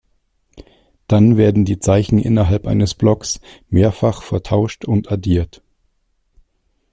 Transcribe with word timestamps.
Dann 1.07 1.37
werden 1.37 1.63
die 1.63 1.77
Zeichen 1.77 2.17
innerhalb 2.17 2.65
eines 2.65 2.95
Blocks 2.95 3.39
mehrfach 3.69 4.23
vertauscht 4.23 4.83
und 4.83 5.11
addiert. 5.11 5.61